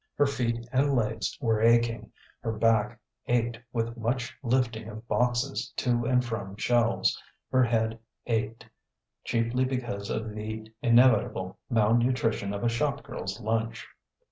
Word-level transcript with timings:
Her 0.15 0.25
feet 0.25 0.67
and 0.71 0.95
legs 0.95 1.37
were 1.39 1.61
aching, 1.61 2.11
her 2.41 2.51
back 2.53 2.99
ached 3.27 3.59
with 3.71 3.95
much 3.95 4.35
lifting 4.41 4.87
of 4.89 5.07
boxes 5.07 5.71
to 5.75 6.05
and 6.05 6.25
from 6.25 6.57
shelves, 6.57 7.21
her 7.51 7.63
head 7.63 7.99
ached 8.25 8.65
chiefly 9.23 9.63
because 9.63 10.09
of 10.09 10.33
the 10.33 10.73
inevitable 10.81 11.59
malnutrition 11.69 12.51
of 12.51 12.63
a 12.63 12.67
shop 12.67 13.03
girl's 13.03 13.39
lunch. 13.41 13.87